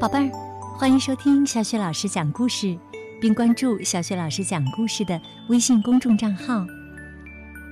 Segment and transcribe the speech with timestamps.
[0.00, 0.30] 宝贝儿，
[0.78, 2.78] 欢迎收听小雪老师讲故事，
[3.20, 6.64] 并关注小雪老师讲故事的微信公众账号。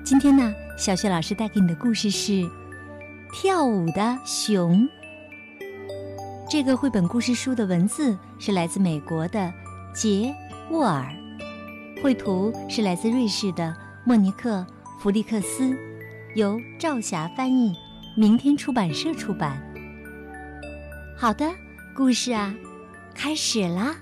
[0.05, 2.33] 今天呢，小雪老师带给你的故事是
[3.33, 4.81] 《跳舞的熊》。
[6.51, 9.55] 这个绘本故事书的文字是来自美国的
[9.95, 10.35] 杰
[10.73, 11.09] 沃尔，
[12.03, 13.73] 绘图是来自瑞士的
[14.05, 14.67] 莫尼克·
[15.01, 15.79] 弗利克斯，
[16.35, 17.73] 由赵霞翻译，
[18.17, 19.63] 明天出版社出版。
[21.17, 21.49] 好的。
[21.97, 22.55] 故事啊，
[23.15, 23.97] 开始啦！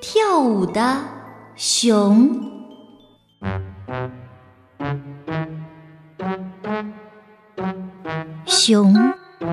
[0.00, 1.04] 跳舞的
[1.54, 2.40] 熊，
[8.46, 8.94] 熊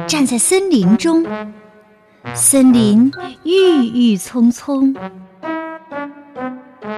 [0.07, 1.25] 站在森林中，
[2.33, 3.11] 森林
[3.43, 4.95] 郁郁葱葱，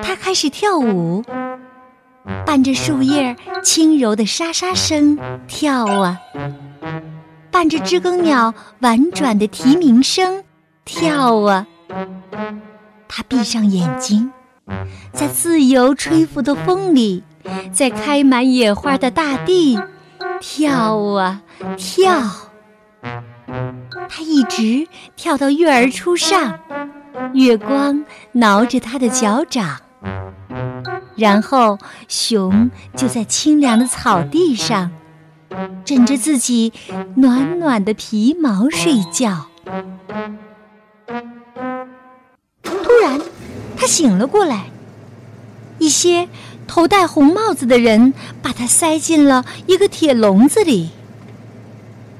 [0.03, 1.23] 它开始跳舞，
[2.45, 5.17] 伴着树叶轻柔的沙沙声
[5.47, 6.19] 跳啊。
[7.55, 10.43] 伴着知更鸟婉转的啼鸣声，
[10.83, 11.65] 跳啊！
[13.07, 14.29] 他闭上眼睛，
[15.13, 17.23] 在自由吹拂的风里，
[17.71, 19.79] 在开满野花的大地，
[20.41, 21.41] 跳啊
[21.77, 22.21] 跳。
[24.09, 26.59] 他一直跳到月儿初上，
[27.31, 29.79] 月光挠着他的脚掌，
[31.15, 31.77] 然后
[32.09, 34.91] 熊就在清凉的草地上。
[35.83, 36.73] 枕着自己
[37.15, 39.47] 暖暖的皮毛睡觉。
[42.63, 43.21] 突然，
[43.77, 44.65] 他醒了过来。
[45.77, 46.29] 一些
[46.67, 50.91] 头戴红帽子的人把他塞进了一个铁笼子里。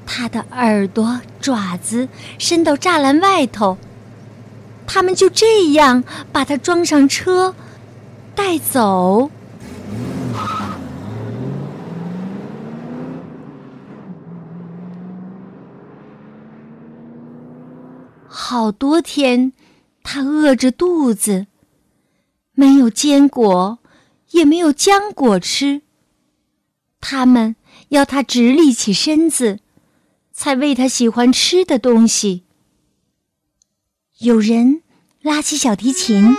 [0.06, 3.78] 他的耳朵、爪子伸到栅栏外头。
[4.86, 7.56] 他们就这样把他装上车，
[8.36, 9.32] 带走。
[18.48, 19.54] 好多天，
[20.04, 21.48] 他饿着肚子，
[22.54, 23.80] 没有坚果，
[24.30, 25.82] 也没有浆果吃。
[27.02, 27.56] 他们
[27.90, 29.62] 要他直立起身子，
[30.32, 32.44] 才喂他喜欢吃的东西。
[34.20, 34.84] 有人
[35.24, 36.38] 拉起小提琴，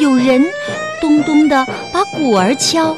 [0.00, 0.44] 有人
[1.00, 2.96] 咚咚的把鼓儿敲。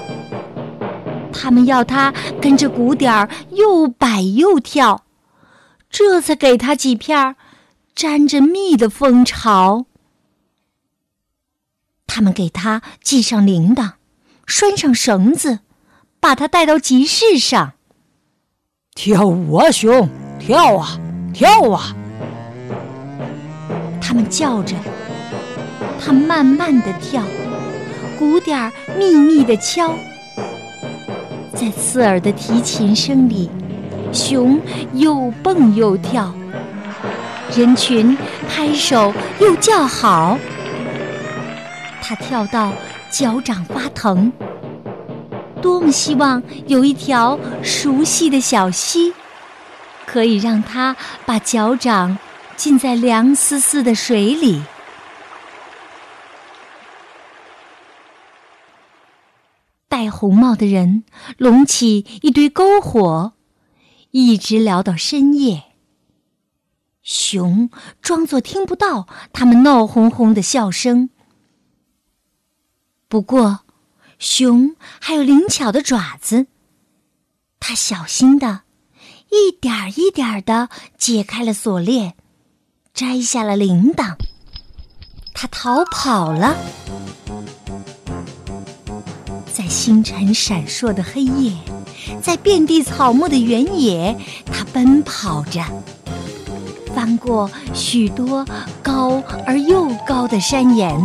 [1.32, 2.12] 他们要他
[2.42, 5.06] 跟着鼓点儿又摆又跳，
[5.88, 7.36] 这才给他几片儿。
[7.98, 9.86] 沾着蜜的蜂巢，
[12.06, 13.94] 他们给他系上铃铛，
[14.47, 15.59] 拴上绳子，
[16.20, 17.72] 把他带到集市上。
[18.94, 20.08] 跳舞啊，熊！
[20.38, 20.97] 跳啊，
[21.34, 21.97] 跳啊！
[24.00, 24.76] 他们叫着，
[26.00, 27.25] 他慢慢的跳，
[28.16, 29.92] 鼓点儿密密的敲，
[31.53, 33.50] 在刺耳的提琴声里，
[34.12, 34.60] 熊
[34.92, 36.32] 又蹦又跳。
[37.56, 38.16] 人群
[38.48, 40.38] 拍手又叫好，
[42.03, 42.72] 他跳到
[43.10, 44.32] 脚掌发疼。
[45.60, 49.12] 多么希望有一条熟悉的小溪，
[50.06, 52.16] 可以让他把脚掌
[52.56, 54.62] 浸在凉丝丝的水里。
[59.88, 61.03] 戴红帽的人
[61.38, 63.32] 拢起一堆篝火，
[64.12, 65.64] 一直聊到深夜。
[67.08, 67.70] 熊
[68.02, 71.08] 装作听不到他们闹哄哄的笑声。
[73.08, 73.60] 不过，
[74.19, 76.48] 熊还有灵巧的爪子，
[77.58, 78.60] 它小心的，
[79.30, 82.14] 一点儿一点儿的解开了锁链，
[82.92, 84.16] 摘下了铃铛。
[85.32, 86.58] 它逃跑了，
[89.50, 91.56] 在星辰闪烁的黑夜，
[92.22, 94.14] 在遍地草木的原野，
[94.52, 95.64] 它奔跑着。
[96.98, 98.44] 翻过许多
[98.82, 101.00] 高而又高的山岩，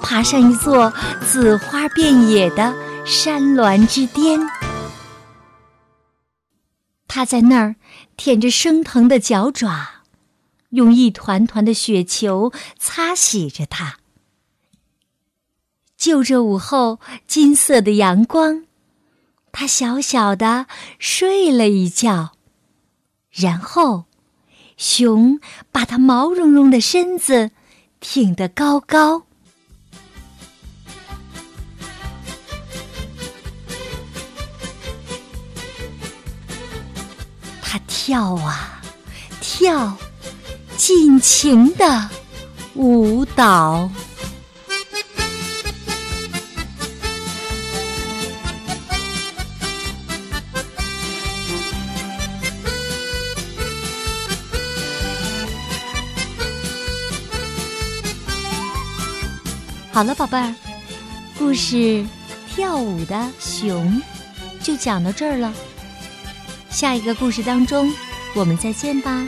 [0.00, 0.92] 爬上一座
[1.26, 2.72] 紫花遍野的
[3.04, 4.38] 山峦之巅。
[7.08, 7.74] 他在那儿
[8.16, 10.04] 舔着生疼的脚爪，
[10.68, 13.96] 用一团团的雪球擦洗着它。
[15.96, 18.64] 就着午后金色的阳光，
[19.50, 20.66] 他小小的
[21.00, 22.30] 睡了一觉，
[23.32, 24.04] 然后。
[24.80, 25.38] 熊
[25.70, 27.50] 把它毛茸茸的身子
[28.00, 29.24] 挺得高高，
[37.60, 38.80] 它跳啊
[39.42, 39.98] 跳，
[40.78, 42.08] 尽情的
[42.72, 43.90] 舞蹈。
[60.00, 60.54] 好了，宝贝儿，
[61.36, 61.76] 故事
[62.48, 63.86] 《跳舞的熊》
[64.64, 65.52] 就讲到这儿了。
[66.70, 67.92] 下一个故事当中，
[68.34, 69.26] 我们再见吧。